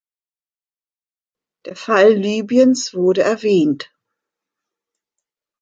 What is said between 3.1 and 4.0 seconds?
erwähnt.